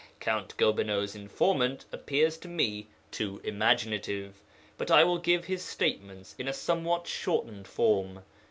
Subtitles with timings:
[0.19, 4.41] Count Gobineau's informant appears to me too imaginative,
[4.75, 8.23] but I will give his statements in a somewhat shortened form.